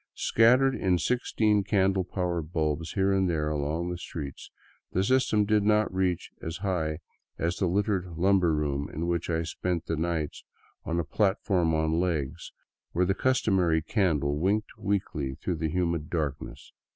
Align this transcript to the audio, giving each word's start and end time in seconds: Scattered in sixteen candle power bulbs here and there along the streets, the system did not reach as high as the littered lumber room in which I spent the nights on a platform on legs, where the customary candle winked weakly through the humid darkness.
Scattered 0.15 0.73
in 0.73 0.97
sixteen 0.97 1.63
candle 1.63 2.03
power 2.03 2.41
bulbs 2.41 2.93
here 2.93 3.11
and 3.13 3.29
there 3.29 3.49
along 3.49 3.91
the 3.91 3.99
streets, 3.99 4.49
the 4.93 5.03
system 5.03 5.45
did 5.45 5.61
not 5.61 5.93
reach 5.93 6.31
as 6.41 6.57
high 6.65 6.97
as 7.37 7.57
the 7.57 7.67
littered 7.67 8.07
lumber 8.17 8.51
room 8.55 8.89
in 8.91 9.05
which 9.05 9.29
I 9.29 9.43
spent 9.43 9.85
the 9.85 9.95
nights 9.95 10.43
on 10.85 10.99
a 10.99 11.03
platform 11.03 11.75
on 11.75 11.99
legs, 11.99 12.51
where 12.93 13.05
the 13.05 13.13
customary 13.13 13.83
candle 13.83 14.39
winked 14.39 14.75
weakly 14.75 15.35
through 15.35 15.57
the 15.57 15.69
humid 15.69 16.09
darkness. 16.09 16.73